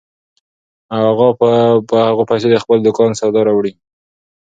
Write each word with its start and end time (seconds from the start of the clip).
اغا 1.09 1.29
به 1.39 1.51
په 1.89 1.95
هغو 2.07 2.23
پیسو 2.29 2.47
د 2.51 2.55
خپل 2.63 2.77
دوکان 2.81 3.11
سودا 3.19 3.41
راوړي. 3.47 3.73